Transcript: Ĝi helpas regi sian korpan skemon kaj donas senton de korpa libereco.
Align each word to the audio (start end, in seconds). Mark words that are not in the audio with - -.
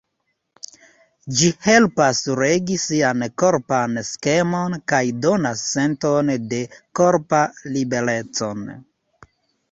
Ĝi 1.39 1.47
helpas 1.65 2.21
regi 2.39 2.77
sian 2.83 3.25
korpan 3.41 3.99
skemon 4.07 4.73
kaj 4.93 5.01
donas 5.25 5.61
senton 5.73 6.31
de 6.55 6.63
korpa 7.01 7.43
libereco. 7.77 8.49